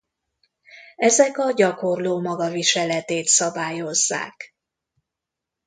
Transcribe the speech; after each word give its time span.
Ezek 0.97 1.37
a 1.37 1.51
gyakorló 1.51 2.21
magaviseletét 2.21 3.27
szabályozzák. 3.27 4.55